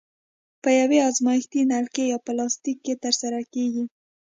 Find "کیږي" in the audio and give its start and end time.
3.53-3.85